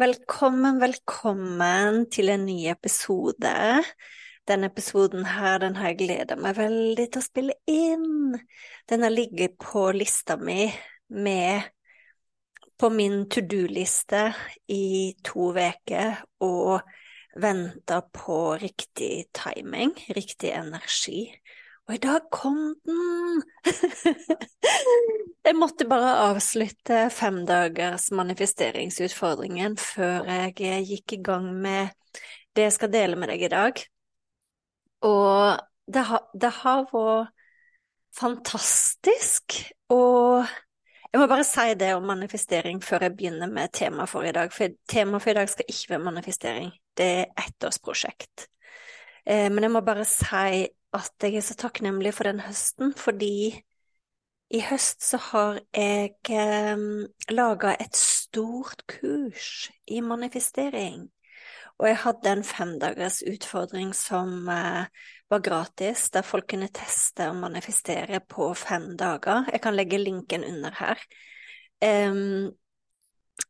Velkommen, 0.00 0.78
velkommen 0.80 2.06
til 2.08 2.30
en 2.32 2.46
ny 2.48 2.62
episode. 2.70 3.50
Denne 4.48 4.70
episoden 4.70 5.26
her, 5.28 5.58
den 5.60 5.76
har 5.76 5.90
jeg 5.90 5.98
gleda 5.98 6.38
meg 6.40 6.56
veldig 6.56 7.04
til 7.12 7.20
å 7.20 7.26
spille 7.26 7.56
inn. 7.68 8.38
Den 8.88 9.04
har 9.04 9.12
ligget 9.12 9.58
på 9.60 9.90
lista 9.92 10.38
mi 10.40 10.64
med 11.12 11.68
på 12.80 12.88
min 12.88 13.26
to 13.28 13.44
do-liste 13.44 14.30
i 14.72 15.12
to 15.28 15.50
uker 15.52 16.24
og 16.40 16.88
venta 17.36 18.00
på 18.00 18.38
riktig 18.64 19.26
timing, 19.36 19.92
riktig 20.16 20.54
energi. 20.56 21.26
Og 21.84 21.98
i 21.98 22.04
dag 22.08 22.32
kom 22.32 22.64
den! 22.88 23.44
jeg 25.42 25.58
måtte 25.58 25.88
bare 25.90 26.12
avslutte 26.28 27.08
femdagers 27.10 28.10
manifesteringsutfordringen 28.14 29.74
før 29.80 30.28
jeg 30.30 30.86
gikk 30.86 31.16
i 31.16 31.22
gang 31.24 31.48
med 31.64 31.90
det 32.54 32.68
jeg 32.68 32.74
skal 32.76 32.92
dele 32.92 33.18
med 33.18 33.32
deg 33.32 33.46
i 33.46 33.52
dag. 33.52 33.80
Og 35.08 35.62
det 35.92 36.04
har, 36.08 36.26
det 36.34 36.52
har 36.62 36.84
vært 36.92 37.32
fantastisk. 38.16 39.56
Og 39.92 40.44
jeg 41.12 41.20
må 41.20 41.26
bare 41.28 41.46
si 41.48 41.72
det 41.80 41.90
om 41.96 42.06
manifestering 42.08 42.78
før 42.84 43.08
jeg 43.08 43.16
begynner 43.16 43.50
med 43.50 43.72
temaet 43.74 44.12
for 44.12 44.28
i 44.28 44.34
dag. 44.36 44.52
For 44.52 44.76
temaet 44.88 45.24
for 45.24 45.32
i 45.32 45.36
dag 45.40 45.50
skal 45.50 45.68
ikke 45.68 45.94
være 45.94 46.06
manifestering, 46.06 46.70
det 46.96 47.10
er 47.24 47.34
ettårsprosjekt. 47.46 48.46
Eh, 49.26 49.48
men 49.52 49.66
jeg 49.66 49.74
må 49.74 49.82
bare 49.84 50.06
si 50.08 50.68
at 50.92 51.24
jeg 51.24 51.36
er 51.36 51.44
så 51.44 51.56
takknemlig 51.56 52.12
for 52.14 52.28
den 52.28 52.42
høsten, 52.44 52.92
fordi 52.96 53.62
i 54.52 54.60
høst 54.60 55.00
så 55.04 55.18
har 55.30 55.58
jeg 55.72 56.12
eh, 56.28 56.84
laga 57.32 57.72
et 57.80 57.96
stort 57.96 58.84
kurs 58.90 59.70
i 59.88 60.02
manifestering. 60.04 61.06
Og 61.80 61.88
jeg 61.88 61.98
hadde 62.04 62.32
en 62.36 62.44
femdagers 62.44 63.22
utfordring 63.26 63.94
som 63.96 64.48
eh, 64.52 64.84
var 65.32 65.44
gratis, 65.44 66.10
der 66.12 66.26
folk 66.26 66.50
kunne 66.52 66.68
teste 66.74 67.30
og 67.32 67.38
manifestere 67.40 68.20
på 68.28 68.50
fem 68.58 68.92
dager. 69.00 69.48
Jeg 69.52 69.62
kan 69.64 69.76
legge 69.78 69.98
linken 70.02 70.44
under 70.44 70.76
her. 70.76 71.00
Um, 71.82 72.52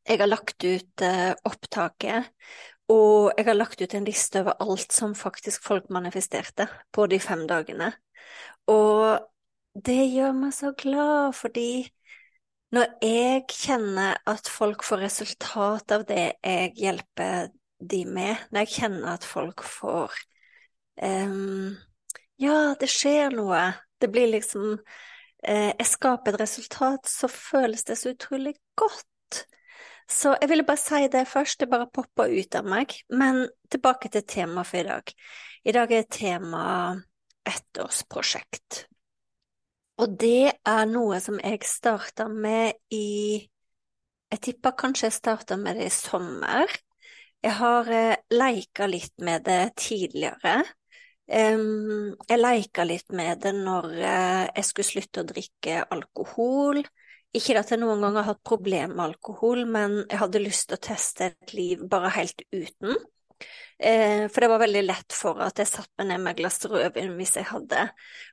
jeg 0.06 0.22
har 0.22 0.30
lagt 0.30 0.64
ut 0.64 1.02
uh, 1.04 1.34
opptaket, 1.44 2.30
og 2.88 3.34
jeg 3.36 3.46
har 3.50 3.58
lagt 3.58 3.82
ut 3.82 3.94
en 3.98 4.06
liste 4.06 4.40
over 4.40 4.56
alt 4.62 4.94
som 4.94 5.18
faktisk 5.18 5.66
folk 5.66 5.90
manifesterte 5.90 6.68
på 6.94 7.06
de 7.10 7.18
fem 7.20 7.44
dagene. 7.50 7.90
Og 8.70 9.18
det 9.74 10.00
gjør 10.12 10.32
meg 10.36 10.52
så 10.54 10.72
glad, 10.76 11.32
fordi 11.36 11.86
når 12.72 12.94
jeg 13.04 13.44
kjenner 13.52 14.18
at 14.28 14.48
folk 14.48 14.84
får 14.84 15.04
resultat 15.04 15.92
av 15.92 16.04
det 16.08 16.24
jeg 16.40 16.72
hjelper 16.80 17.50
de 17.80 18.02
med, 18.08 18.36
når 18.50 18.64
jeg 18.64 18.74
kjenner 18.78 19.14
at 19.14 19.26
folk 19.28 19.64
får 19.66 20.14
um, 21.02 21.72
Ja, 22.40 22.74
det 22.80 22.88
skjer 22.90 23.34
noe. 23.36 23.60
Det 24.00 24.08
blir 24.10 24.30
liksom 24.32 24.76
uh, 24.76 25.72
Jeg 25.72 25.88
skaper 25.88 26.32
et 26.32 26.40
resultat, 26.40 27.08
så 27.08 27.28
føles 27.28 27.84
det 27.84 27.98
så 28.00 28.14
utrolig 28.14 28.54
godt. 28.76 29.44
Så 30.08 30.34
jeg 30.40 30.48
ville 30.50 30.66
bare 30.68 30.80
si 30.80 31.08
det 31.12 31.26
først, 31.28 31.60
det 31.60 31.70
bare 31.72 31.90
poppa 31.92 32.28
ut 32.28 32.56
av 32.56 32.68
meg. 32.68 32.96
Men 33.12 33.46
tilbake 33.72 34.10
til 34.12 34.24
temaet 34.28 34.68
for 34.68 34.80
i 34.80 34.88
dag. 34.88 35.12
I 35.64 35.76
dag 35.76 35.92
er 35.92 36.08
tema 36.10 36.64
ettårsprosjekt. 37.48 38.86
Og 40.00 40.14
det 40.18 40.52
er 40.64 40.84
noe 40.88 41.18
som 41.20 41.38
jeg 41.42 41.60
starta 41.68 42.28
med 42.28 42.78
i 42.94 43.48
Jeg 44.32 44.40
tipper 44.40 44.72
kanskje 44.78 45.10
jeg 45.10 45.18
starta 45.18 45.58
med 45.60 45.76
det 45.76 45.90
i 45.90 45.92
sommer. 45.92 46.70
Jeg 47.44 47.52
har 47.58 47.88
eh, 47.92 48.20
leika 48.32 48.86
litt 48.88 49.12
med 49.20 49.44
det 49.44 49.74
tidligere. 49.76 50.62
Um, 51.28 52.14
jeg 52.28 52.40
leika 52.40 52.86
litt 52.88 53.12
med 53.12 53.42
det 53.44 53.52
når 53.58 53.90
eh, 53.98 54.46
jeg 54.56 54.66
skulle 54.68 54.88
slutte 54.88 55.22
å 55.22 55.28
drikke 55.28 55.82
alkohol. 55.84 56.80
Ikke 57.36 57.58
at 57.60 57.74
jeg 57.74 57.80
noen 57.82 58.00
gang 58.04 58.16
har 58.20 58.30
hatt 58.30 58.42
problemer 58.44 58.94
med 58.94 59.04
alkohol, 59.10 59.66
men 59.68 60.00
jeg 60.06 60.20
hadde 60.20 60.42
lyst 60.42 60.70
til 60.70 60.78
å 60.78 60.84
teste 60.88 61.28
et 61.30 61.54
liv 61.56 61.84
bare 61.92 62.14
helt 62.16 62.44
uten. 62.52 62.96
Eh, 63.82 64.28
for 64.30 64.44
det 64.44 64.48
var 64.52 64.60
veldig 64.62 64.82
lett 64.84 65.14
for 65.16 65.40
at 65.42 65.58
jeg 65.58 65.66
satte 65.66 65.90
meg 65.98 66.12
ned 66.12 66.22
med 66.22 66.32
et 66.32 66.38
glass 66.38 66.60
rødvin 66.70 67.16
hvis 67.18 67.34
jeg 67.40 67.48
hadde 67.48 67.86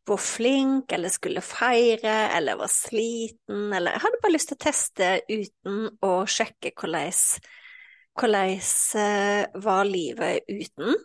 vært 0.10 0.26
flink, 0.26 0.94
eller 0.94 1.14
skulle 1.14 1.42
feire, 1.46 2.18
eller 2.38 2.60
var 2.60 2.70
sliten, 2.70 3.72
eller 3.74 3.96
Jeg 3.96 4.04
hadde 4.06 4.22
bare 4.22 4.36
lyst 4.36 4.52
til 4.52 4.60
å 4.60 4.66
teste 4.68 5.10
uten 5.30 5.80
å 6.06 6.14
sjekke 6.30 6.74
hvordan, 6.78 7.18
hvordan 8.20 8.54
eh, 9.02 9.62
var 9.66 9.90
livet 9.90 10.46
uten. 10.54 10.98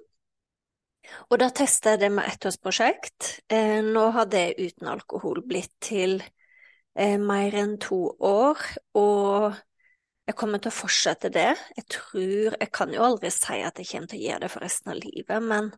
Og 1.30 1.36
da 1.40 1.48
testa 1.52 1.94
jeg 1.94 2.04
det 2.04 2.12
med 2.12 2.28
ettårsprosjekt. 2.28 3.38
Eh, 3.52 3.80
nå 3.84 4.08
har 4.12 4.28
det 4.28 4.46
uten 4.60 4.92
alkohol 4.92 5.44
blitt 5.46 5.72
til 5.84 6.20
mer 6.94 7.50
enn 7.58 7.72
to 7.82 7.96
år, 8.22 8.60
og 8.94 9.56
jeg 10.24 10.36
kommer 10.40 10.60
til 10.62 10.72
å 10.72 10.76
fortsette 10.78 11.30
det. 11.32 11.50
Jeg 11.76 11.86
tror 11.92 12.56
Jeg 12.60 12.70
kan 12.72 12.92
jo 12.94 13.02
aldri 13.04 13.30
si 13.34 13.60
at 13.60 13.80
jeg 13.80 13.90
kommer 13.90 14.10
til 14.10 14.20
å 14.22 14.26
gjøre 14.28 14.44
det 14.46 14.52
for 14.52 14.64
resten 14.64 14.94
av 14.94 15.00
livet, 15.00 15.42
men 15.44 15.72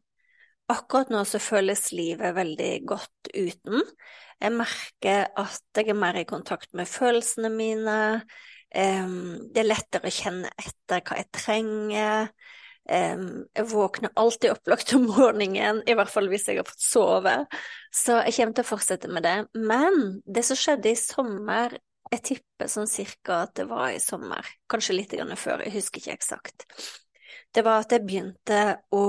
akkurat 0.73 1.11
nå 1.11 1.23
så 1.27 1.41
føles 1.43 1.89
livet 1.95 2.35
veldig 2.37 2.73
godt 2.87 3.31
uten. 3.35 3.83
Jeg 4.43 4.53
merker 4.53 5.31
at 5.39 5.79
jeg 5.79 5.91
er 5.91 5.99
mer 5.99 6.19
i 6.21 6.27
kontakt 6.29 6.75
med 6.77 6.91
følelsene 6.91 7.51
mine. 7.55 7.97
Det 8.71 9.63
er 9.63 9.67
lettere 9.67 10.11
å 10.11 10.15
kjenne 10.15 10.51
etter 10.61 11.03
hva 11.07 11.19
jeg 11.21 11.31
trenger. 11.35 12.31
Jeg 12.87 13.67
våkner 13.71 14.13
alltid 14.15 14.53
opplagt 14.53 14.93
om 14.95 15.07
morgenen, 15.09 15.81
i 15.87 15.95
hvert 15.97 16.13
fall 16.13 16.29
hvis 16.31 16.47
jeg 16.51 16.61
har 16.61 16.69
fått 16.69 16.85
sove. 16.85 17.35
Så 17.95 18.21
jeg 18.27 18.37
kommer 18.37 18.59
til 18.59 18.67
å 18.67 18.71
fortsette 18.75 19.11
med 19.11 19.27
det. 19.27 19.37
Men 19.57 20.21
det 20.27 20.45
som 20.47 20.59
skjedde 20.59 20.93
i 20.93 20.99
sommer, 21.01 21.79
jeg 22.13 22.23
tipper 22.31 22.71
sånn 22.71 22.91
cirka 22.91 23.43
at 23.47 23.57
det 23.59 23.67
var 23.71 23.91
i 23.91 24.03
sommer, 24.03 24.47
kanskje 24.71 24.97
litt 24.97 25.15
før, 25.37 25.65
jeg 25.67 25.75
husker 25.75 26.03
ikke 26.03 26.17
eksakt, 26.19 26.67
det 27.55 27.65
var 27.65 27.83
at 27.83 27.93
jeg 27.95 28.05
begynte 28.07 28.61
å 28.95 29.07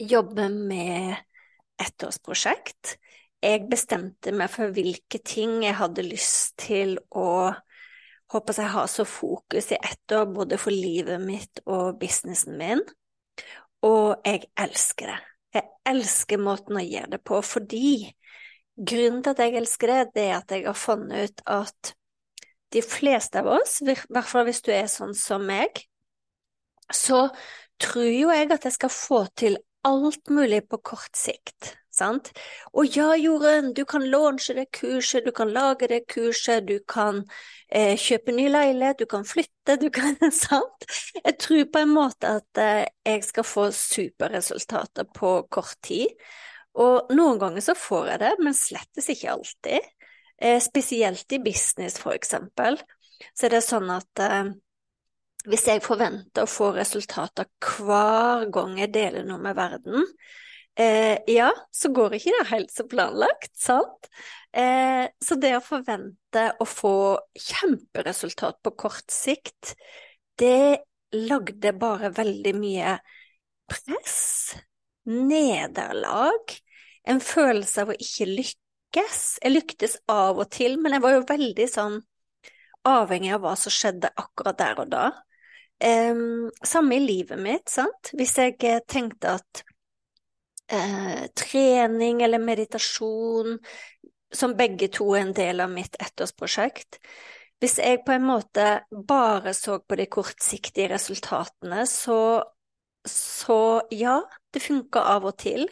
jobbe 0.00 0.48
med 0.50 1.16
ettårsprosjekt. 1.80 2.96
Jeg 3.40 3.68
bestemte 3.70 4.32
meg 4.36 4.50
for 4.52 4.72
hvilke 4.74 5.20
ting 5.24 5.62
jeg 5.64 5.78
hadde 5.78 6.04
lyst 6.04 6.58
til 6.60 6.98
å 7.16 7.52
håper 8.30 8.60
jeg 8.62 8.70
har 8.70 8.86
så 8.86 9.04
fokus 9.08 9.72
i 9.72 9.78
ett 9.78 10.12
år, 10.14 10.28
både 10.30 10.58
for 10.60 10.74
livet 10.74 11.20
mitt 11.22 11.62
og 11.66 11.98
businessen 11.98 12.58
min. 12.60 12.82
Og 13.86 14.20
jeg 14.26 14.50
elsker 14.60 15.10
det. 15.10 15.18
Jeg 15.56 15.66
elsker 15.90 16.38
måten 16.38 16.78
å 16.78 16.84
gjøre 16.84 17.16
det 17.16 17.22
på, 17.26 17.40
fordi 17.42 18.12
grunnen 18.80 19.22
til 19.24 19.34
at 19.34 19.42
jeg 19.44 19.56
elsker 19.60 19.92
det, 19.92 20.02
det 20.16 20.26
er 20.28 20.36
at 20.38 20.54
jeg 20.54 20.66
har 20.66 20.78
funnet 20.78 21.30
ut 21.30 21.42
at 21.50 21.94
de 22.70 22.82
fleste 22.86 23.40
av 23.40 23.50
oss, 23.58 23.80
i 23.82 23.90
hvert 23.90 24.28
fall 24.28 24.46
hvis 24.46 24.62
du 24.66 24.70
er 24.74 24.86
sånn 24.90 25.14
som 25.16 25.42
meg, 25.46 25.82
så 26.94 27.26
tror 27.80 28.08
jo 28.08 28.30
jeg 28.30 28.50
at 28.52 28.66
jeg 28.66 28.76
skal 28.76 28.92
få 28.94 29.24
til 29.38 29.58
alt 29.86 30.30
mulig 30.30 30.62
på 30.68 30.78
kort 30.84 31.16
sikt, 31.16 31.72
sant? 31.94 32.30
Og 32.76 32.90
ja, 32.92 33.14
Jorunn, 33.16 33.72
du 33.74 33.82
kan 33.88 34.04
launche 34.12 34.54
det 34.58 34.68
kurset, 34.76 35.24
du 35.24 35.32
kan 35.34 35.50
lage 35.54 35.88
det 35.90 36.02
kurset, 36.10 36.66
du 36.68 36.78
kan 36.88 37.22
eh, 37.68 37.96
kjøpe 37.98 38.34
ny 38.36 38.50
leilighet, 38.52 39.00
du 39.00 39.08
kan 39.10 39.24
flytte, 39.26 39.78
du 39.80 39.88
kan 39.94 40.18
Sant? 40.44 40.86
Jeg 41.16 41.38
tror 41.40 41.64
på 41.72 41.82
en 41.84 41.96
måte 41.96 42.36
at 42.40 42.60
eh, 42.60 42.84
jeg 43.08 43.24
skal 43.26 43.48
få 43.48 43.70
superresultater 43.74 45.08
på 45.16 45.34
kort 45.50 45.78
tid. 45.86 46.12
Og 46.78 47.10
noen 47.16 47.40
ganger 47.40 47.64
så 47.64 47.74
får 47.78 48.12
jeg 48.12 48.22
det, 48.22 48.32
men 48.44 48.56
slettes 48.56 49.10
ikke 49.10 49.32
alltid. 49.34 49.86
Eh, 50.40 50.60
spesielt 50.62 51.32
i 51.32 51.40
business, 51.42 51.98
for 52.00 52.14
eksempel, 52.16 52.78
så 53.34 53.48
er 53.48 53.56
det 53.56 53.64
sånn 53.66 53.90
at 53.92 54.22
eh, 54.24 54.52
hvis 55.50 55.66
jeg 55.68 55.82
forventer 55.84 56.44
å 56.44 56.50
få 56.50 56.70
resultater 56.76 57.48
hver 57.64 58.46
gang 58.52 58.76
jeg 58.80 58.92
deler 58.94 59.26
noe 59.26 59.40
med 59.42 59.56
verden, 59.58 60.06
eh, 60.78 61.16
ja, 61.30 61.50
så 61.72 61.90
går 61.96 62.16
ikke 62.16 62.34
det 62.38 62.46
helt 62.52 62.72
så 62.74 62.86
planlagt, 62.88 63.52
sant? 63.58 64.10
Eh, 64.52 65.06
så 65.22 65.38
det 65.40 65.54
å 65.56 65.64
forvente 65.64 66.46
å 66.60 66.66
få 66.68 66.94
kjemperesultat 67.38 68.60
på 68.64 68.74
kort 68.78 69.12
sikt, 69.12 69.74
det 70.40 70.80
lagde 71.16 71.74
bare 71.76 72.12
veldig 72.14 72.54
mye 72.56 72.96
press, 73.70 74.56
nederlag, 75.08 76.56
en 77.08 77.20
følelse 77.24 77.84
av 77.84 77.92
å 77.92 77.96
ikke 77.96 78.28
lykkes. 78.28 79.22
Jeg 79.42 79.54
lyktes 79.54 79.96
av 80.10 80.40
og 80.42 80.50
til, 80.52 80.76
men 80.80 80.96
jeg 80.96 81.04
var 81.04 81.16
jo 81.16 81.26
veldig 81.28 81.68
sånn 81.70 81.98
avhengig 82.88 83.32
av 83.36 83.44
hva 83.44 83.56
som 83.58 83.72
skjedde 83.74 84.12
akkurat 84.20 84.58
der 84.60 84.84
og 84.84 84.92
da. 84.92 85.08
Um, 85.80 86.50
samme 86.64 86.98
i 86.98 87.04
livet 87.04 87.40
mitt, 87.40 87.68
sant. 87.72 88.12
Hvis 88.16 88.36
jeg 88.36 88.58
eh, 88.68 88.82
tenkte 88.88 89.36
at 89.38 89.62
uh, 90.72 91.24
trening 91.36 92.20
eller 92.24 92.42
meditasjon, 92.42 93.56
som 94.30 94.54
begge 94.58 94.90
to 94.92 95.08
er 95.14 95.24
en 95.24 95.34
del 95.36 95.64
av 95.64 95.72
mitt 95.72 95.96
ettårsprosjekt, 96.00 97.00
hvis 97.60 97.76
jeg 97.80 98.02
på 98.06 98.14
en 98.14 98.24
måte 98.24 98.66
bare 99.08 99.52
så 99.56 99.80
på 99.84 99.96
de 100.00 100.06
kortsiktige 100.08 100.88
resultatene, 100.94 101.84
så, 101.88 102.40
så 103.08 103.82
ja, 103.94 104.20
det 104.52 104.60
funka 104.60 105.00
av 105.14 105.24
og 105.30 105.38
til, 105.40 105.64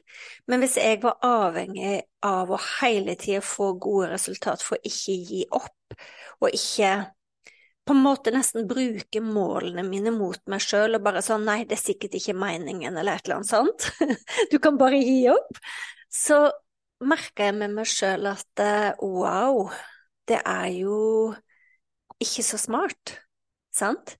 men 0.48 0.62
hvis 0.62 0.78
jeg 0.80 1.00
var 1.02 1.19
avhengig 1.26 2.00
av 2.25 2.50
å 2.50 2.60
hele 2.80 3.19
tida 3.20 3.42
få 3.44 3.75
gode 3.80 4.12
resultat 4.14 4.64
for 4.64 4.78
å 4.78 4.88
ikke 4.88 5.16
gi 5.28 5.44
opp, 5.52 5.98
og 6.40 6.54
ikke 6.54 6.92
på 7.88 7.94
en 7.96 8.04
måte 8.04 8.32
nesten 8.34 8.66
bruke 8.69 9.20
målene 9.25 9.82
mine 9.86 10.12
mot 10.12 10.40
meg 10.52 10.60
sjøl 10.60 10.98
og 10.98 11.04
bare 11.06 11.22
sånn 11.25 11.46
nei, 11.48 11.62
det 11.64 11.78
er 11.78 11.84
sikkert 11.86 12.19
ikke 12.19 12.36
meningen, 12.36 12.96
eller 12.96 13.16
et 13.16 13.25
eller 13.25 13.40
annet 13.40 13.52
sånt. 13.52 13.88
Du 14.52 14.58
kan 14.60 14.76
bare 14.81 15.00
gi 15.00 15.22
opp. 15.32 15.60
Så 16.12 16.42
merka 17.00 17.48
jeg 17.48 17.56
med 17.56 17.72
meg 17.78 17.88
sjøl 17.88 18.28
at 18.28 18.62
eh, 18.64 18.90
wow, 19.00 19.70
det 20.28 20.40
er 20.42 20.69
jo 20.82 20.98
ikke 22.20 22.44
så 22.44 22.60
smart, 22.60 23.14
sant? 23.72 24.19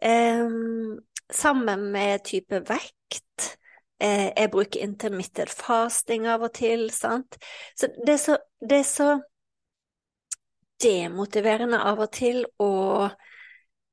Um, 0.00 0.98
sammen 1.34 1.90
med 1.92 2.24
type 2.24 2.62
vekt. 2.68 3.56
Eh, 4.00 4.30
jeg 4.32 4.50
bruker 4.52 4.84
intermittent 4.84 5.52
fasting 5.52 6.28
av 6.30 6.46
og 6.46 6.54
til, 6.56 6.88
sant. 6.94 7.36
Så 7.76 7.90
det 8.00 8.14
er 8.16 8.22
så, 8.22 8.38
det 8.60 8.80
er 8.80 8.88
så 8.88 9.10
demotiverende 10.80 11.80
av 11.84 12.00
og 12.00 12.12
til 12.16 12.44
å 12.62 13.10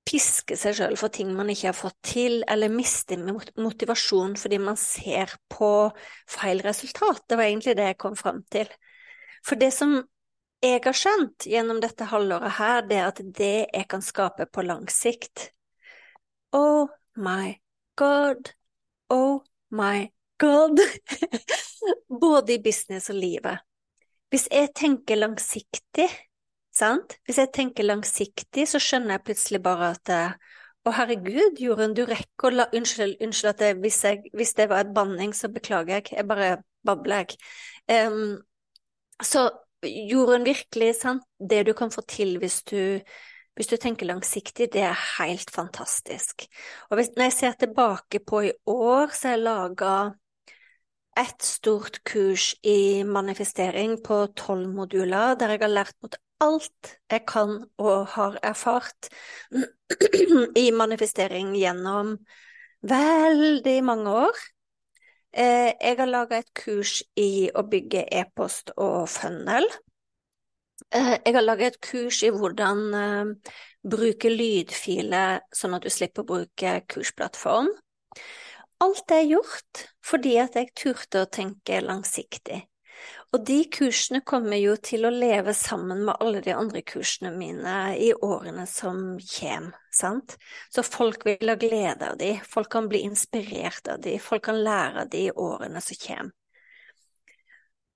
piske 0.08 0.56
seg 0.56 0.78
sjøl 0.78 0.96
for 0.96 1.12
ting 1.12 1.34
man 1.36 1.50
ikke 1.52 1.74
har 1.74 1.76
fått 1.76 1.98
til, 2.14 2.40
eller 2.48 2.72
miste 2.72 3.18
motivasjon 3.20 4.38
fordi 4.40 4.60
man 4.64 4.80
ser 4.80 5.34
på 5.52 5.72
feil 6.32 6.64
resultat. 6.64 7.26
Det 7.28 7.36
var 7.36 7.50
egentlig 7.50 7.76
det 7.76 7.90
jeg 7.92 8.00
kom 8.00 8.16
fram 8.16 8.40
til. 8.52 8.72
For 9.44 9.60
det 9.60 9.74
som 9.76 9.98
jeg 10.64 10.80
har 10.86 10.96
skjønt 10.96 11.46
gjennom 11.52 11.84
dette 11.84 12.08
halvåret 12.08 12.56
her, 12.58 12.82
det 12.88 12.98
er 12.98 13.12
at 13.12 13.20
det 13.36 13.56
jeg 13.68 13.88
kan 13.92 14.02
skape 14.02 14.48
på 14.48 14.64
lang 14.66 14.88
sikt 14.90 15.52
Oh 16.56 16.88
my 17.18 17.58
god, 18.00 18.54
oh 19.10 19.42
my 19.70 20.08
god. 20.38 20.80
Både 22.22 22.56
i 22.56 22.62
business 22.64 23.10
og 23.10 23.20
livet. 23.20 23.66
Hvis 24.32 24.48
jeg 24.52 24.74
tenker 24.76 25.20
langsiktig, 25.20 26.08
Sant? 26.78 27.18
Hvis 27.26 27.40
jeg 27.42 27.50
tenker 27.56 27.88
langsiktig, 27.88 28.68
så 28.70 28.78
skjønner 28.82 29.16
jeg 29.16 29.26
plutselig 29.26 29.62
bare 29.66 29.92
at 29.96 30.12
å, 30.88 30.92
herregud, 30.94 31.58
Jorunn, 31.60 31.96
du 31.98 32.04
rekker 32.08 32.52
å 32.52 32.58
la 32.62 32.66
Unnskyld, 32.76 33.18
unnskyld 33.24 33.50
at 33.52 33.64
jeg, 33.66 33.78
hvis, 33.84 33.98
jeg, 34.06 34.20
hvis, 34.38 34.54
det 34.60 34.68
var 34.72 34.86
et 34.86 34.92
banning, 34.96 35.34
så 35.36 35.50
beklager 35.52 35.98
jeg. 35.98 36.12
Jeg 36.20 36.28
bare 36.30 36.52
babler, 36.88 37.26
jeg. 37.26 37.40
Um, 38.08 38.38
så 39.24 39.50
Jorunn, 39.84 40.46
virkelig, 40.48 40.94
sant, 41.02 41.26
det 41.40 41.66
du 41.68 41.74
kan 41.78 41.92
få 41.94 42.04
til 42.08 42.38
hvis 42.42 42.62
du 42.70 42.80
hvis 43.58 43.72
du 43.72 43.76
tenker 43.82 44.06
langsiktig, 44.06 44.70
det 44.74 44.84
er 44.86 45.04
helt 45.18 45.50
fantastisk. 45.54 46.46
Og 46.92 47.00
hvis, 47.00 47.10
når 47.18 47.28
jeg 47.28 47.34
ser 47.34 47.58
tilbake 47.58 48.22
på 48.22 48.44
i 48.46 48.52
år, 48.70 49.14
så 49.14 49.32
har 49.32 49.36
jeg 49.36 49.46
laga 49.48 49.94
et 51.18 51.42
stort 51.42 51.98
kurs 52.06 52.52
i 52.62 53.04
manifestering 53.04 53.98
på 54.06 54.20
tolv 54.38 54.70
moduler, 54.70 55.34
der 55.36 55.56
jeg 55.56 55.64
har 55.66 55.74
lært 55.74 55.96
mot 56.06 56.18
alt 56.46 56.92
jeg 57.10 57.24
kan 57.26 57.64
og 57.82 58.12
har 58.14 58.38
erfart 58.46 59.10
i 60.64 60.70
manifestering 60.72 61.56
gjennom 61.58 62.14
veldig 62.86 63.78
mange 63.84 64.14
år. 64.28 64.46
Eh, 65.34 65.74
jeg 65.74 65.98
har 65.98 66.10
laga 66.10 66.40
et 66.40 66.54
kurs 66.54 67.00
i 67.18 67.50
å 67.50 67.66
bygge 67.66 68.06
e-post 68.22 68.72
og 68.78 69.10
funnel. 69.10 69.66
Eh, 70.94 71.16
jeg 71.26 71.34
har 71.36 71.44
laget 71.44 71.76
et 71.76 71.82
kurs 71.84 72.22
i 72.24 72.32
hvordan 72.34 72.84
eh, 72.96 73.52
bruke 73.88 74.32
lydfiler 74.32 75.42
sånn 75.56 75.76
at 75.78 75.86
du 75.86 75.92
slipper 75.94 76.24
å 76.24 76.32
bruke 76.32 76.78
kursplattform. 76.94 77.70
Alt 78.84 79.12
er 79.12 79.26
gjort 79.26 79.88
fordi 80.06 80.38
at 80.42 80.58
jeg 80.60 80.74
turte 80.78 81.26
å 81.26 81.30
tenke 81.34 81.82
langsiktig. 81.82 82.62
Og 83.36 83.44
de 83.46 83.58
kursene 83.74 84.22
kommer 84.26 84.58
jo 84.58 84.78
til 84.82 85.06
å 85.06 85.12
leve 85.14 85.54
sammen 85.58 86.06
med 86.08 86.16
alle 86.24 86.40
de 86.46 86.54
andre 86.56 86.82
kursene 86.88 87.34
mine 87.36 87.74
i 88.00 88.14
årene 88.14 88.64
som 88.70 89.18
kommer, 89.20 89.76
sant? 89.94 90.38
Så 90.74 90.86
folk 90.88 91.26
vil 91.28 91.52
ha 91.52 91.58
glede 91.60 92.14
av 92.14 92.18
de, 92.22 92.38
folk 92.48 92.72
kan 92.72 92.88
bli 92.90 93.04
inspirert 93.06 93.92
av 93.92 94.00
de, 94.06 94.16
folk 94.24 94.48
kan 94.48 94.62
lære 94.64 95.04
av 95.04 95.12
de 95.14 95.28
i 95.28 95.34
årene 95.34 95.84
som 95.84 96.00
kommer. 96.06 96.34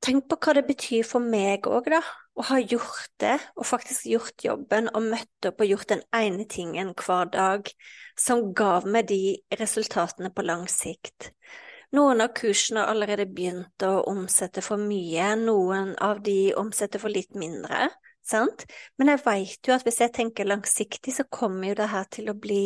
Tenk 0.02 0.26
på 0.28 0.38
hva 0.42 0.58
det 0.58 0.66
betyr 0.66 1.06
for 1.06 1.22
meg 1.22 1.68
òg, 1.70 1.92
da, 1.94 2.02
å 2.38 2.46
har 2.48 2.62
gjort 2.64 3.10
det, 3.20 3.38
og 3.60 3.68
faktisk 3.68 4.08
gjort 4.08 4.46
jobben 4.46 4.88
og 4.96 5.10
møtt 5.12 5.48
opp 5.50 5.60
og 5.62 5.72
gjort 5.74 5.92
den 5.92 6.04
ene 6.16 6.46
tingen 6.50 6.94
hver 6.96 7.28
dag 7.34 7.68
som 8.20 8.54
gav 8.56 8.88
meg 8.88 9.10
de 9.12 9.36
resultatene 9.60 10.32
på 10.34 10.46
lang 10.48 10.64
sikt. 10.72 11.32
Noen 11.92 12.24
av 12.24 12.32
kursene 12.38 12.86
har 12.86 12.94
allerede 12.94 13.28
begynt 13.28 13.84
å 13.84 14.06
omsette 14.08 14.64
for 14.64 14.80
mye, 14.80 15.34
noen 15.36 15.92
av 16.00 16.22
de 16.24 16.54
omsetter 16.56 17.04
for 17.04 17.12
litt 17.12 17.36
mindre, 17.36 17.90
sant? 18.24 18.64
Men 18.96 19.12
jeg 19.12 19.24
veit 19.26 19.68
jo 19.68 19.76
at 19.76 19.84
hvis 19.84 20.00
jeg 20.00 20.16
tenker 20.16 20.48
langsiktig, 20.48 21.12
så 21.18 21.28
kommer 21.28 21.74
jo 21.74 21.80
det 21.82 21.90
her 21.92 22.08
til 22.16 22.32
å 22.32 22.38
bli 22.40 22.64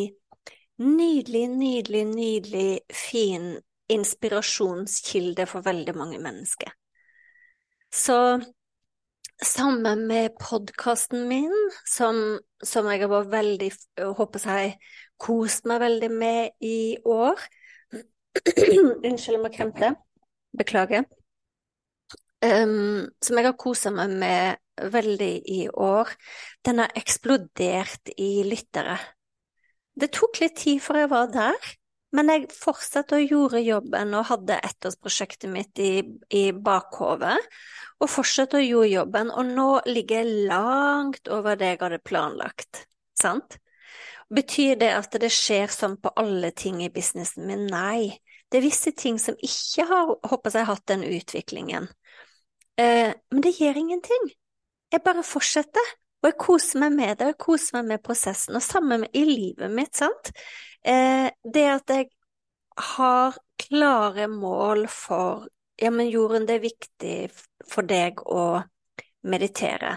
nydelig, 0.83 1.47
nydelig, 1.49 2.03
nydelig 2.11 2.69
fin 2.93 3.55
inspirasjonskilde 3.89 5.45
for 5.49 5.65
veldig 5.65 5.95
mange 5.97 6.21
mennesker. 6.21 6.69
Så 7.93 8.17
sammen 9.43 10.05
med 10.07 10.35
podkasten 10.39 11.27
min, 11.27 11.53
som, 11.87 12.39
som 12.63 12.87
jeg 12.91 13.03
har 13.03 13.11
vært 13.11 13.31
veldig, 13.33 13.71
håper 14.17 14.47
jeg, 14.51 14.75
kost 15.21 15.67
meg 15.69 15.81
veldig 15.83 16.11
med 16.11 16.55
i 16.63 16.97
år, 17.03 17.39
Unnskyld, 19.07 19.37
jeg 19.37 19.41
må 19.41 19.51
kremte. 19.53 19.93
Beklager. 20.57 21.05
Um, 22.43 23.07
som 23.23 23.39
jeg 23.39 23.47
har 23.47 23.55
kosa 23.59 23.91
meg 23.95 24.11
med 24.19 24.89
veldig 24.91 25.33
i 25.51 25.61
år. 25.71 26.11
Den 26.65 26.83
har 26.83 26.95
eksplodert 26.99 28.11
i 28.19 28.43
lyttere. 28.47 28.97
Det 29.95 30.11
tok 30.11 30.41
litt 30.43 30.57
tid 30.59 30.81
før 30.83 31.05
jeg 31.05 31.11
var 31.13 31.31
der, 31.31 31.69
men 32.15 32.29
jeg 32.31 32.47
fortsatte 32.53 33.17
og 33.17 33.31
gjorde 33.31 33.63
jobben 33.65 34.13
og 34.15 34.27
hadde 34.29 34.59
ettårsprosjektet 34.69 35.51
mitt 35.51 35.79
i, 35.81 35.99
i 36.29 36.43
bakhovet. 36.53 37.49
Og 38.03 38.11
fortsatte 38.11 38.59
å 38.59 38.63
gjøre 38.63 38.91
jobben, 38.91 39.31
og 39.31 39.51
nå 39.55 39.69
ligger 39.87 40.21
jeg 40.21 40.47
langt 40.51 41.29
over 41.31 41.57
det 41.59 41.73
jeg 41.73 41.81
hadde 41.81 42.01
planlagt. 42.03 42.85
Sant? 43.17 43.57
Betyr 44.35 44.79
det 44.81 44.91
at 44.97 45.15
det 45.21 45.31
skjer 45.33 45.71
sånn 45.71 45.99
på 46.01 46.11
alle 46.19 46.51
ting 46.57 46.81
i 46.83 46.91
businessen 46.93 47.45
min? 47.47 47.67
Nei. 47.71 48.17
Det 48.49 48.59
er 48.59 48.65
visse 48.65 48.93
ting 48.97 49.19
som 49.21 49.37
ikke 49.43 49.85
har, 49.89 50.11
håper 50.29 50.55
jeg, 50.55 50.67
hatt 50.69 50.87
den 50.91 51.05
utviklingen. 51.07 51.87
Eh, 52.79 53.11
men 53.31 53.43
det 53.43 53.55
gjør 53.57 53.79
ingenting. 53.81 54.27
Jeg 54.93 55.03
bare 55.05 55.23
fortsetter, 55.25 55.93
og 56.21 56.29
jeg 56.29 56.37
koser 56.41 56.81
meg 56.83 56.95
med 56.95 57.17
det, 57.17 57.27
og 57.27 57.33
jeg 57.33 57.41
koser 57.45 57.79
meg 57.79 57.89
med 57.93 58.03
prosessen. 58.05 58.57
Og 58.57 58.63
sammen 58.65 59.05
i 59.13 59.23
livet 59.27 59.71
mitt, 59.73 59.93
sant. 59.97 60.31
Eh, 60.85 61.31
det 61.53 61.65
at 61.71 61.89
jeg 61.89 62.09
har 62.93 63.37
klare 63.57 64.27
mål 64.29 64.87
for 64.91 65.47
Ja, 65.81 65.89
men 65.91 66.07
Jorunn, 66.07 66.45
det 66.47 66.53
er 66.55 66.61
viktig 66.63 67.15
for 67.67 67.83
deg 67.83 68.21
å 68.31 68.61
meditere. 69.27 69.89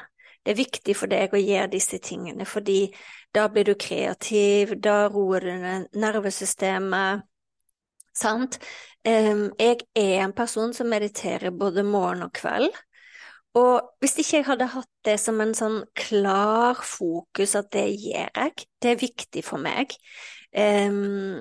Det 0.43 0.51
er 0.51 0.59
viktig 0.59 0.97
for 0.99 1.07
deg 1.07 1.31
å 1.31 1.39
gjøre 1.39 1.71
disse 1.71 2.01
tingene, 2.03 2.43
fordi 2.49 2.89
da 3.31 3.45
blir 3.53 3.69
du 3.69 3.77
kreativ, 3.79 4.73
da 4.83 5.05
roer 5.07 5.47
du 5.47 5.69
nervesystemet, 6.03 7.23
sant? 8.11 8.59
Jeg 9.07 9.87
er 9.95 10.25
en 10.25 10.35
person 10.35 10.75
som 10.75 10.91
mediterer 10.91 11.55
både 11.55 11.87
morgen 11.87 12.27
og 12.27 12.35
kveld. 12.35 12.75
Og 13.57 13.95
hvis 14.03 14.19
ikke 14.21 14.37
jeg 14.37 14.47
hadde 14.47 14.69
hatt 14.75 14.91
det 15.09 15.17
som 15.21 15.41
en 15.41 15.55
sånn 15.57 15.79
klar 15.97 16.79
fokus 16.85 17.55
at 17.59 17.71
det 17.75 17.87
gjør 17.95 18.29
jeg, 18.29 18.67
det 18.83 18.91
er 18.91 19.01
viktig 19.01 19.45
for 19.47 19.63
meg, 19.63 19.95
um, 20.53 21.41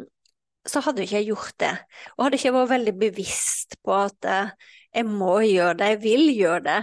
så 0.68 0.82
hadde 0.84 1.04
ikke 1.04 1.20
jeg 1.20 1.30
gjort 1.32 1.60
det. 1.64 1.74
Og 2.16 2.26
hadde 2.26 2.40
ikke 2.40 2.56
vært 2.56 2.74
veldig 2.74 2.96
bevisst 3.02 3.78
på 3.84 3.96
at 3.98 4.30
uh, 4.30 4.72
jeg 4.96 5.08
må 5.10 5.40
gjøre 5.46 5.78
det, 5.80 5.92
jeg 5.94 6.02
vil 6.04 6.26
gjøre 6.34 6.64
det 6.66 6.80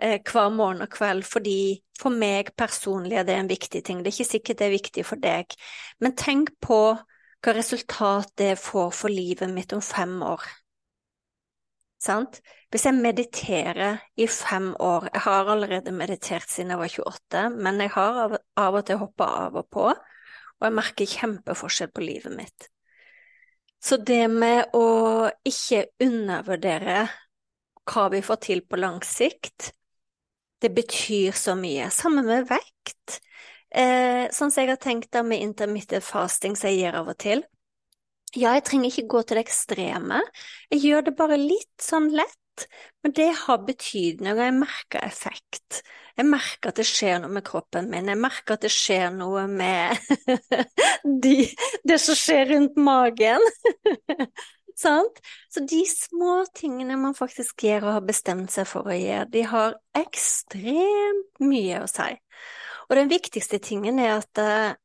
eh, 0.00 0.18
hver 0.24 0.50
morgen 0.54 0.84
og 0.86 0.90
kveld, 0.92 1.26
fordi 1.28 1.80
for 2.00 2.14
meg 2.14 2.54
personlig 2.58 3.18
er 3.20 3.26
det 3.28 3.36
en 3.36 3.50
viktig 3.50 3.82
ting. 3.84 4.00
Det 4.00 4.12
er 4.12 4.16
ikke 4.16 4.32
sikkert 4.32 4.60
det 4.62 4.68
er 4.68 4.76
viktig 4.78 5.04
for 5.06 5.20
deg, 5.20 5.56
men 6.00 6.16
tenk 6.16 6.54
på 6.62 6.80
hva 7.40 7.54
resultat 7.56 8.32
det 8.40 8.54
får 8.60 8.90
for 8.96 9.12
livet 9.12 9.52
mitt 9.52 9.72
om 9.76 9.82
fem 9.84 10.18
år. 10.24 10.44
Sant? 12.00 12.40
Hvis 12.72 12.86
jeg 12.86 12.96
mediterer 12.96 13.98
i 14.16 14.24
fem 14.30 14.70
år 14.80 15.10
Jeg 15.12 15.20
har 15.26 15.50
allerede 15.52 15.92
meditert 15.92 16.48
siden 16.48 16.72
jeg 16.72 16.80
var 16.80 16.94
28, 17.04 17.42
men 17.60 17.80
jeg 17.84 17.92
har 17.96 18.20
av, 18.24 18.36
av 18.56 18.78
og 18.80 18.86
til 18.88 19.00
hoppa 19.02 19.26
av 19.46 19.58
og 19.60 19.66
på, 19.68 19.88
og 19.90 20.66
jeg 20.66 20.76
merker 20.76 21.10
kjempeforskjell 21.16 21.90
på 21.92 22.04
livet 22.04 22.36
mitt. 22.36 22.70
Så 23.80 23.96
det 23.96 24.26
med 24.32 24.72
å 24.76 25.28
ikke 25.48 25.86
undervurdere 26.04 27.04
hva 27.90 28.08
vi 28.12 28.20
får 28.24 28.40
til 28.44 28.64
på 28.68 28.80
lang 28.80 29.00
sikt, 29.04 29.72
det 30.60 30.72
betyr 30.76 31.32
så 31.36 31.54
mye. 31.56 31.88
Sammen 31.92 32.28
med 32.28 32.48
vekt. 32.50 33.20
Eh, 33.70 34.26
sånn 34.34 34.52
som 34.52 34.60
jeg 34.60 34.72
har 34.72 34.80
tenkt 34.82 35.12
da 35.16 35.22
med 35.24 35.40
intermittent 35.40 36.04
fasting, 36.04 36.56
som 36.56 36.68
jeg 36.68 36.82
gjør 36.82 37.00
av 37.00 37.12
og 37.14 37.18
til. 37.20 37.44
Ja, 38.38 38.52
jeg 38.54 38.62
trenger 38.66 38.90
ikke 38.92 39.08
gå 39.10 39.22
til 39.26 39.38
det 39.38 39.46
ekstreme, 39.48 40.20
jeg 40.70 40.84
gjør 40.84 41.08
det 41.08 41.16
bare 41.18 41.38
litt 41.40 41.82
sånn 41.82 42.12
lett. 42.14 42.36
Men 43.00 43.14
det 43.16 43.30
har 43.46 43.62
betydning, 43.64 44.34
og 44.34 44.42
jeg 44.42 44.52
merker 44.52 45.00
effekt. 45.06 45.78
Jeg 46.18 46.26
merker 46.28 46.68
at 46.68 46.76
det 46.76 46.84
skjer 46.84 47.22
noe 47.22 47.32
med 47.32 47.44
kroppen 47.46 47.88
min, 47.88 48.10
jeg 48.12 48.20
merker 48.20 48.58
at 48.58 48.66
det 48.66 48.72
skjer 48.74 49.06
noe 49.14 49.46
med 49.48 49.96
de, 51.24 51.36
det 51.88 51.98
som 52.02 52.18
skjer 52.18 52.50
rundt 52.52 52.76
magen. 52.76 53.46
Sant? 54.80 55.22
Så 55.52 55.64
de 55.68 55.80
små 55.88 56.42
tingene 56.56 56.98
man 57.00 57.16
faktisk 57.16 57.64
gjør 57.66 57.88
og 57.88 57.96
har 57.98 58.06
bestemt 58.12 58.52
seg 58.52 58.68
for 58.68 58.88
å 58.88 58.96
gjøre, 58.96 59.30
de 59.32 59.46
har 59.48 59.76
ekstremt 59.96 61.42
mye 61.44 61.82
å 61.82 61.88
si. 61.90 62.12
Og 62.88 62.96
den 62.98 63.10
viktigste 63.12 63.60
tingen 63.62 64.00
er 64.02 64.18
at 64.18 64.40
eh, 64.40 64.76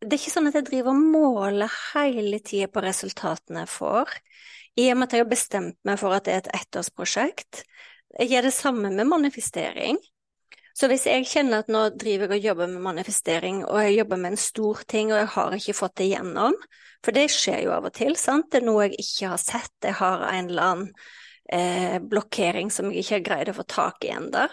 det 0.00 0.12
er 0.14 0.20
ikke 0.20 0.34
sånn 0.34 0.50
at 0.50 0.58
jeg 0.58 0.68
driver 0.68 0.92
og 0.92 1.06
måler 1.14 1.78
hele 1.92 2.38
tida 2.44 2.68
på 2.70 2.82
resultatene 2.84 3.64
jeg 3.64 3.72
får, 3.72 4.12
i 4.78 4.86
og 4.92 4.98
med 4.98 5.08
at 5.08 5.16
jeg 5.16 5.24
har 5.24 5.32
bestemt 5.32 5.78
meg 5.88 5.98
for 5.98 6.14
at 6.14 6.28
det 6.28 6.34
er 6.36 6.44
et 6.44 6.52
ettårsprosjekt. 6.60 7.64
Jeg 8.20 8.30
gjør 8.30 8.46
det 8.46 8.54
samme 8.54 8.92
med 8.94 9.10
manifestering. 9.10 9.98
Så 10.78 10.86
hvis 10.86 11.08
jeg 11.10 11.26
kjenner 11.26 11.64
at 11.64 11.70
nå 11.72 11.88
driver 11.98 12.30
jeg 12.30 12.38
og 12.38 12.44
jobber 12.46 12.70
med 12.70 12.84
manifestering, 12.84 13.64
og 13.66 13.80
jeg 13.82 13.96
jobber 13.96 14.20
med 14.22 14.36
en 14.36 14.40
stor 14.40 14.84
ting, 14.86 15.10
og 15.10 15.18
jeg 15.18 15.30
har 15.34 15.56
ikke 15.56 15.74
fått 15.74 15.96
det 15.98 16.12
gjennom, 16.12 16.54
for 17.02 17.14
det 17.16 17.26
skjer 17.34 17.64
jo 17.64 17.72
av 17.74 17.88
og 17.90 17.96
til, 17.98 18.14
sant, 18.18 18.46
det 18.52 18.60
er 18.60 18.68
noe 18.68 18.86
jeg 18.86 19.00
ikke 19.02 19.32
har 19.32 19.42
sett, 19.42 19.74
jeg 19.82 19.98
har 19.98 20.22
en 20.28 20.52
eller 20.52 20.68
annen 20.68 20.92
eh, 21.50 21.98
blokkering 21.98 22.70
som 22.70 22.92
jeg 22.92 23.02
ikke 23.02 23.16
har 23.16 23.26
greid 23.26 23.50
å 23.50 23.56
få 23.58 23.66
tak 23.66 24.06
i 24.06 24.14
ennå, 24.14 24.46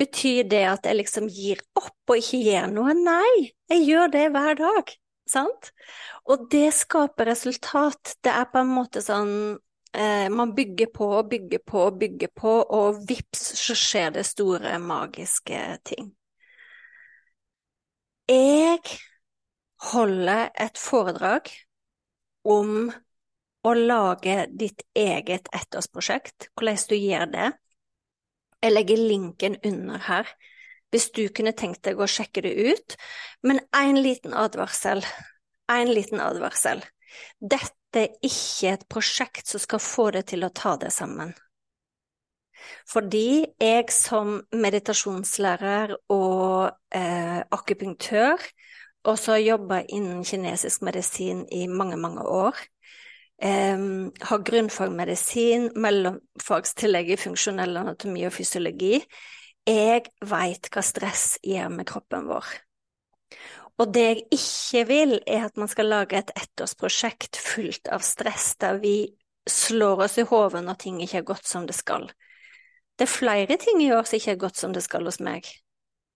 Betyr 0.00 0.46
det 0.48 0.64
at 0.64 0.86
jeg 0.88 0.96
liksom 0.96 1.28
gir 1.28 1.60
opp 1.76 2.12
og 2.12 2.20
ikke 2.20 2.40
gjør 2.46 2.70
noe? 2.72 2.94
Nei, 2.96 3.50
jeg 3.70 3.82
gjør 3.84 4.12
det 4.14 4.26
hver 4.32 4.54
dag, 4.60 4.94
sant? 5.28 5.72
Og 6.30 6.46
det 6.52 6.70
skaper 6.76 7.28
resultat. 7.28 8.16
Det 8.24 8.32
er 8.32 8.48
på 8.48 8.62
en 8.62 8.72
måte 8.72 9.02
sånn 9.04 9.34
eh, 9.92 10.30
man 10.32 10.54
bygger 10.56 10.90
på 10.94 11.10
og 11.18 11.28
bygger 11.30 11.62
på 11.66 11.84
og 11.88 12.00
bygger 12.00 12.32
på, 12.36 12.54
og 12.62 13.02
vips, 13.08 13.44
så 13.60 13.76
skjer 13.76 14.16
det 14.16 14.24
store, 14.28 14.78
magiske 14.80 15.60
ting. 15.84 16.10
Jeg 18.30 18.80
holder 19.90 20.50
et 20.54 20.78
foredrag 20.78 21.50
om 22.46 22.92
å 23.66 23.72
lage 23.74 24.44
ditt 24.56 24.84
eget 24.96 25.50
ettårsprosjekt, 25.52 26.48
hvordan 26.54 26.78
du 26.88 26.96
gjør 26.96 27.32
det. 27.34 27.48
Jeg 28.60 28.74
legger 28.74 29.00
linken 29.00 29.56
under 29.64 30.00
her, 30.04 30.30
hvis 30.92 31.10
du 31.16 31.22
kunne 31.32 31.54
tenkt 31.56 31.84
deg 31.86 32.00
å 32.00 32.08
sjekke 32.10 32.42
det 32.44 32.54
ut. 32.72 32.96
Men 33.46 33.62
én 33.76 34.00
liten 34.02 34.34
advarsel. 34.36 35.04
En 35.70 35.92
liten 35.92 36.20
advarsel. 36.20 36.82
Dette 37.40 38.04
er 38.04 38.18
ikke 38.26 38.74
et 38.74 38.88
prosjekt 38.90 39.48
som 39.50 39.62
skal 39.62 39.82
få 39.82 40.10
deg 40.14 40.28
til 40.30 40.44
å 40.46 40.52
ta 40.54 40.76
det 40.80 40.92
sammen. 40.94 41.32
Fordi 42.90 43.46
jeg 43.60 43.88
som 43.94 44.36
meditasjonslærer 44.52 45.94
og 46.12 46.70
eh, 46.94 47.40
akupunktør 47.50 48.44
også 49.08 49.32
har 49.32 49.44
jobba 49.44 49.80
innen 49.88 50.24
kinesisk 50.28 50.84
medisin 50.84 51.46
i 51.48 51.66
mange, 51.66 51.96
mange 51.96 52.22
år, 52.22 52.58
Um, 53.40 54.10
har 54.20 54.42
grunnfagmedisin, 54.44 55.70
mellomfagstillegg 55.80 57.14
i 57.14 57.16
funksjonell 57.16 57.78
anatomi 57.80 58.26
og 58.28 58.34
fysiologi. 58.36 58.98
Jeg 59.64 60.10
veit 60.28 60.68
hva 60.72 60.82
stress 60.84 61.38
gjør 61.44 61.70
med 61.72 61.88
kroppen 61.88 62.28
vår. 62.28 62.50
Og 63.80 63.94
det 63.94 64.02
jeg 64.04 64.24
ikke 64.36 64.82
vil, 64.90 65.14
er 65.24 65.46
at 65.46 65.56
man 65.56 65.70
skal 65.72 65.88
lage 65.88 66.18
et 66.18 66.32
ettårsprosjekt 66.36 67.38
fullt 67.40 67.88
av 67.88 68.04
stress, 68.04 68.52
der 68.60 68.76
vi 68.82 69.14
slår 69.48 70.04
oss 70.04 70.18
i 70.20 70.26
hodet 70.28 70.60
når 70.66 70.76
ting 70.82 70.98
ikke 71.00 71.22
er 71.22 71.28
gått 71.30 71.48
som 71.48 71.64
det 71.68 71.78
skal. 71.78 72.10
Det 73.00 73.06
er 73.06 73.12
flere 73.14 73.56
ting 73.56 73.80
i 73.80 73.92
år 73.96 74.04
som 74.04 74.18
ikke 74.18 74.34
er 74.34 74.42
gått 74.42 74.60
som 74.60 74.74
det 74.76 74.82
skal 74.84 75.08
hos 75.08 75.20
meg. 75.24 75.48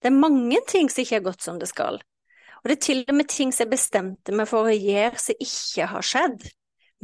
Det 0.04 0.10
er 0.10 0.18
mange 0.18 0.60
ting 0.68 0.90
som 0.92 1.00
ikke 1.00 1.22
er 1.22 1.24
gått 1.30 1.46
som 1.46 1.56
det 1.62 1.70
skal. 1.70 2.02
Og 2.60 2.68
det 2.68 2.76
er 2.76 2.84
til 2.84 3.00
og 3.08 3.16
med 3.16 3.30
ting 3.32 3.52
som 3.52 3.64
jeg 3.64 3.72
bestemte 3.72 4.36
meg 4.36 4.50
for 4.50 4.68
å 4.68 4.76
gjøre, 4.76 5.16
som 5.20 5.40
ikke 5.40 5.88
har 5.88 6.04
skjedd. 6.04 6.44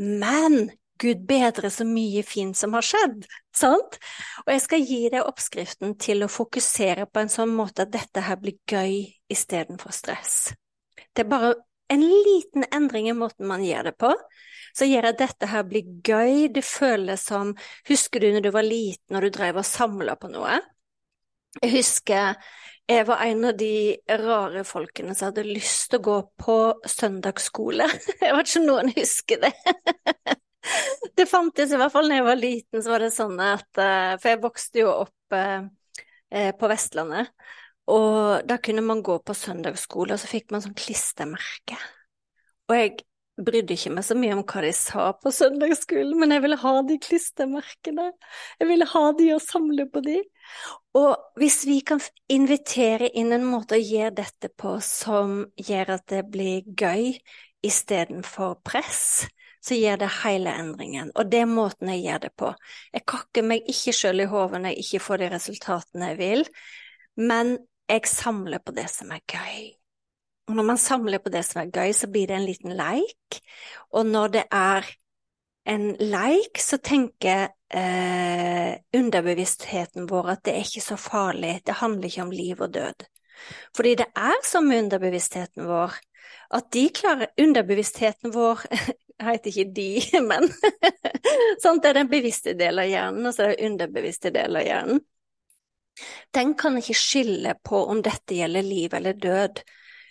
Men 0.00 0.70
Gud 1.00 1.22
bedre 1.28 1.70
så 1.72 1.84
mye 1.88 2.22
fint 2.26 2.56
som 2.56 2.74
har 2.76 2.84
skjedd, 2.84 3.24
sant? 3.56 3.96
Og 4.44 4.50
jeg 4.52 4.62
skal 4.66 4.84
gi 4.84 5.00
deg 5.12 5.24
oppskriften 5.24 5.94
til 6.00 6.24
å 6.24 6.30
fokusere 6.32 7.06
på 7.08 7.22
en 7.22 7.32
sånn 7.32 7.54
måte 7.56 7.86
at 7.86 7.94
dette 7.94 8.24
her 8.26 8.36
blir 8.40 8.58
gøy 8.68 9.06
istedenfor 9.32 9.94
stress. 9.96 10.52
Det 11.16 11.24
er 11.24 11.30
bare 11.30 11.54
en 11.90 12.04
liten 12.04 12.66
endring 12.68 13.08
i 13.08 13.16
måten 13.16 13.48
man 13.48 13.64
gjør 13.64 13.88
det 13.90 13.94
på, 14.00 14.12
så 14.76 14.86
gjør 14.86 15.10
at 15.10 15.22
dette 15.22 15.48
her 15.50 15.64
blir 15.66 15.88
gøy. 16.04 16.50
Det 16.52 16.62
føles 16.64 17.24
som 17.32 17.54
Husker 17.88 18.22
du 18.22 18.28
når 18.34 18.44
du 18.44 18.52
var 18.54 18.68
liten 18.68 19.16
og 19.16 19.24
du 19.24 19.32
drev 19.34 19.62
og 19.62 19.66
samla 19.66 20.18
på 20.20 20.30
noe? 20.32 20.60
Jeg 21.58 21.72
husker 21.80 22.36
jeg 22.90 23.06
var 23.06 23.22
en 23.22 23.44
av 23.46 23.56
de 23.58 23.72
rare 24.20 24.62
folkene 24.66 25.14
som 25.14 25.30
hadde 25.30 25.46
lyst 25.46 25.90
til 25.90 26.00
å 26.00 26.06
gå 26.08 26.16
på 26.42 26.56
søndagsskole. 26.90 27.86
Jeg 28.24 28.36
vet 28.36 28.50
ikke 28.50 28.62
om 28.62 28.66
noen 28.66 28.94
husker 28.96 29.44
det. 29.46 29.52
Det 31.16 31.24
fantes 31.28 31.72
i 31.72 31.78
hvert 31.80 31.92
fall 31.92 32.10
da 32.10 32.18
jeg 32.18 32.24
var 32.26 32.36
liten, 32.36 32.82
så 32.84 32.92
var 32.92 33.02
det 33.02 33.08
sånn 33.14 33.38
at 33.42 33.78
eh, 33.80 34.12
For 34.20 34.28
jeg 34.28 34.40
vokste 34.42 34.82
jo 34.82 34.90
opp 34.92 35.34
eh, 35.34 35.62
eh, 36.36 36.50
på 36.56 36.68
Vestlandet, 36.70 37.30
og 37.90 38.44
da 38.46 38.58
kunne 38.62 38.84
man 38.84 39.00
gå 39.04 39.16
på 39.24 39.34
søndagsskole, 39.34 40.14
og 40.14 40.20
så 40.20 40.28
fikk 40.30 40.52
man 40.52 40.62
sånn 40.62 40.76
klistremerke. 40.78 41.78
Og 42.68 42.76
jeg 42.76 42.92
brydde 43.46 43.74
ikke 43.76 43.92
meg 43.94 44.06
så 44.06 44.16
mye 44.18 44.34
om 44.36 44.42
hva 44.44 44.62
de 44.64 44.70
sa 44.76 45.06
på 45.16 45.32
søndagsskolen, 45.34 46.14
men 46.20 46.34
jeg 46.34 46.44
ville 46.44 46.58
ha 46.60 46.72
de 46.86 46.96
klistremerkene. 47.02 48.06
Jeg 48.60 48.70
ville 48.70 48.88
ha 48.92 49.04
de 49.18 49.28
og 49.36 49.42
samle 49.44 49.86
på 49.92 50.02
de. 50.04 50.18
Og 50.98 51.40
hvis 51.40 51.60
vi 51.68 51.80
kan 51.86 52.02
invitere 52.32 53.10
inn 53.18 53.34
en 53.36 53.46
måte 53.48 53.78
å 53.78 53.82
gjøre 53.82 54.16
dette 54.22 54.50
på 54.60 54.76
som 54.84 55.44
gjør 55.60 55.96
at 55.96 56.06
det 56.12 56.24
blir 56.32 56.66
gøy 56.78 57.14
istedenfor 57.66 58.58
press, 58.66 59.26
så 59.60 59.76
gjør 59.76 60.00
det 60.00 60.12
hele 60.22 60.52
endringen. 60.62 61.10
Og 61.14 61.28
det 61.30 61.42
er 61.44 61.50
måten 61.50 61.92
jeg 61.92 62.06
gjør 62.06 62.22
det 62.24 62.32
på. 62.40 62.52
Jeg 62.94 63.06
kakker 63.12 63.46
meg 63.46 63.68
ikke 63.68 63.94
sjøl 63.96 64.24
i 64.24 64.30
hodet 64.30 64.62
når 64.62 64.74
jeg 64.74 64.86
ikke 64.86 65.04
får 65.06 65.22
de 65.22 65.34
resultatene 65.34 66.12
jeg 66.12 66.20
vil, 66.20 66.46
men 67.20 67.58
jeg 67.90 68.08
samler 68.08 68.62
på 68.64 68.74
det 68.76 68.88
som 68.92 69.12
er 69.12 69.24
gøy. 69.28 69.79
Og 70.50 70.56
når 70.58 70.66
man 70.66 70.80
samler 70.82 71.22
på 71.22 71.30
det 71.30 71.44
som 71.46 71.62
er 71.62 71.70
gøy, 71.70 71.92
så 71.94 72.08
blir 72.10 72.26
det 72.26 72.34
en 72.36 72.48
liten 72.48 72.74
leik. 72.74 73.38
Og 73.94 74.08
når 74.08 74.32
det 74.34 74.44
er 74.50 74.88
en 75.70 75.84
leik, 76.00 76.58
så 76.58 76.80
tenker 76.82 77.52
eh, 77.70 78.72
underbevisstheten 78.98 80.08
vår 80.10 80.32
at 80.34 80.42
det 80.48 80.56
er 80.56 80.66
ikke 80.66 80.82
så 80.82 80.98
farlig, 80.98 81.60
det 81.66 81.78
handler 81.78 82.10
ikke 82.10 82.26
om 82.26 82.34
liv 82.34 82.64
og 82.66 82.74
død. 82.74 83.06
Fordi 83.76 83.94
det 84.02 84.08
er 84.18 84.42
som 84.44 84.66
med 84.66 84.88
underbevisstheten 84.88 85.68
vår 85.68 85.94
at 86.50 86.66
de 86.74 86.82
klarer 86.94 87.30
Underbevisstheten 87.40 88.34
vår 88.34 88.66
Jeg 89.20 89.26
heter 89.26 89.50
ikke 89.50 89.72
de, 89.76 89.88
men 90.30 90.46
sånt 91.62 91.84
er 91.84 91.98
den 91.98 92.08
bevisste 92.08 92.54
delen 92.56 92.80
av 92.80 92.88
hjernen, 92.88 93.26
og 93.28 93.34
så 93.36 93.44
er 93.44 93.52
det 93.52 93.66
underbevisste 93.68 94.32
delen 94.32 94.56
av 94.56 94.64
hjernen. 94.64 95.02
Den 96.32 96.54
kan 96.56 96.78
ikke 96.80 96.96
skille 96.96 97.52
på 97.62 97.82
om 97.92 98.00
dette 98.02 98.38
gjelder 98.38 98.64
liv 98.64 98.96
eller 98.96 99.18
død. 99.20 99.60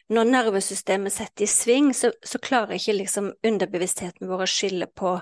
Når 0.09 0.29
nervesystemet 0.33 1.13
setter 1.13 1.45
i 1.45 1.49
sving, 1.49 1.91
så, 1.93 2.11
så 2.25 2.41
klarer 2.41 2.79
ikke 2.79 2.97
liksom 2.97 3.31
underbevisstheten 3.45 4.29
vår 4.29 4.45
å 4.45 4.49
skille 4.49 4.89
på 4.89 5.19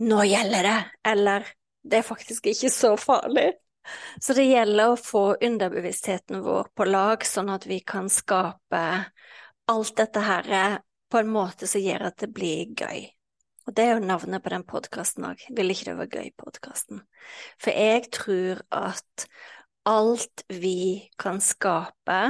nå 0.00 0.22
gjelder 0.24 0.64
det, 0.64 0.78
eller 1.12 1.46
det 1.84 2.00
er 2.00 2.06
faktisk 2.06 2.48
ikke 2.50 2.70
så 2.72 2.94
farlig. 3.00 3.52
Så 4.20 4.34
det 4.36 4.46
gjelder 4.48 4.92
å 4.92 4.98
få 5.00 5.24
underbevisstheten 5.40 6.42
vår 6.44 6.70
på 6.76 6.86
lag, 6.88 7.24
sånn 7.26 7.50
at 7.52 7.66
vi 7.68 7.80
kan 7.84 8.08
skape 8.12 8.82
alt 9.70 9.96
dette 9.96 10.24
her 10.24 10.80
på 11.10 11.20
en 11.20 11.32
måte 11.32 11.68
som 11.70 11.82
gjør 11.82 12.08
at 12.10 12.20
det 12.22 12.30
blir 12.34 12.74
gøy. 12.76 13.08
Og 13.68 13.74
det 13.76 13.86
er 13.86 13.96
jo 13.96 14.06
navnet 14.06 14.42
på 14.42 14.52
den 14.52 14.64
podkasten 14.66 15.26
òg, 15.28 15.42
Ville 15.54 15.74
ikke 15.74 15.90
det 15.90 15.98
være 15.98 16.20
gøy-podkasten? 16.20 17.02
For 17.60 17.76
jeg 17.76 18.08
tror 18.14 18.62
at 18.74 19.26
alt 19.88 20.44
vi 20.48 21.10
kan 21.20 21.40
skape 21.44 22.20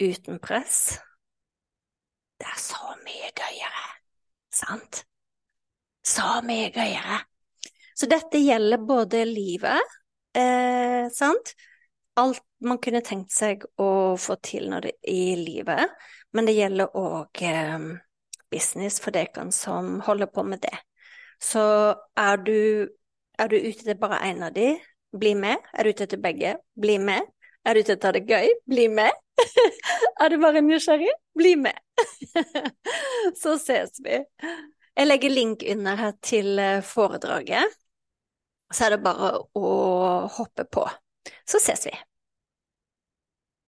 uten 0.00 0.40
press, 0.42 0.98
det 2.40 2.48
er 2.50 2.58
så 2.60 2.96
mye 3.04 3.30
gøyere, 3.36 3.86
sant? 4.52 5.04
Så 6.06 6.26
mye 6.46 6.68
gøyere. 6.74 7.22
Så 7.96 8.08
dette 8.10 8.40
gjelder 8.42 8.82
både 8.84 9.24
livet, 9.24 9.96
eh, 10.36 11.08
sant, 11.12 11.54
alt 12.20 12.42
man 12.60 12.80
kunne 12.80 13.02
tenkt 13.04 13.32
seg 13.32 13.64
å 13.80 14.16
få 14.20 14.36
til 14.44 14.70
det, 14.84 14.92
i 15.08 15.36
livet, 15.40 15.88
men 16.36 16.48
det 16.48 16.56
gjelder 16.56 16.92
òg 16.96 17.42
eh, 17.44 17.88
business 18.52 19.00
for 19.02 19.16
dere 19.16 19.48
som 19.52 20.00
holder 20.04 20.30
på 20.32 20.44
med 20.44 20.60
det. 20.64 20.76
Så 21.42 21.62
er 22.16 22.36
du, 22.44 22.88
er 23.38 23.48
du 23.48 23.56
ute 23.56 23.84
etter 23.84 23.98
bare 24.00 24.20
én 24.28 24.44
av 24.44 24.54
de, 24.56 24.74
bli 25.16 25.34
med. 25.36 25.60
Er 25.72 25.84
du 25.84 25.92
ute 25.92 26.06
etter 26.06 26.20
begge, 26.20 26.56
bli 26.80 26.98
med. 27.02 27.24
Er 27.66 27.74
du 27.74 27.82
ute 27.82 27.96
etter 27.96 28.14
det 28.14 28.26
gøy, 28.30 28.52
bli 28.70 28.86
med. 28.92 29.10
er 30.22 30.30
du 30.30 30.38
bare 30.42 30.62
nysgjerrig, 30.62 31.10
bli 31.36 31.56
med. 31.58 31.80
Så 33.42 33.56
ses 33.58 33.98
vi. 34.04 34.20
Jeg 34.96 35.08
legger 35.10 35.34
link 35.34 35.64
under 35.74 35.98
her 35.98 36.14
til 36.24 36.60
eh, 36.62 36.84
foredraget 36.86 37.74
så 38.74 38.86
er 38.86 38.96
det 38.96 39.02
bare 39.04 39.32
å 39.58 39.70
hoppe 40.38 40.66
på. 40.70 40.84
Så 41.46 41.60
ses 41.62 41.86
vi. 41.86 41.94